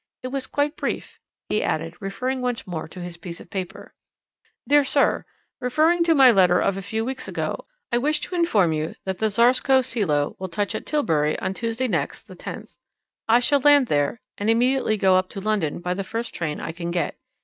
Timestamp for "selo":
9.85-10.35